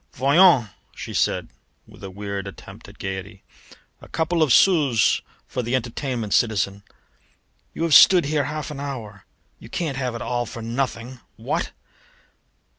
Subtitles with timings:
[0.13, 1.49] "Voyons," she said
[1.85, 3.43] with a weird attempt at gaiety,
[4.01, 6.81] "a couple of sous for the entertainment, citizen!
[7.75, 9.25] You have stood here half an hour.
[9.59, 11.69] You can't have it all for nothing, what?"